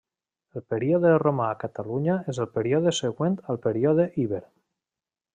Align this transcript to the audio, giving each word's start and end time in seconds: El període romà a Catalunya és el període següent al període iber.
El 0.59 0.63
període 0.73 1.09
romà 1.23 1.43
a 1.55 1.57
Catalunya 1.63 2.15
és 2.33 2.39
el 2.45 2.49
període 2.55 2.93
següent 3.03 3.35
al 3.53 3.61
període 3.69 4.07
iber. 4.25 4.41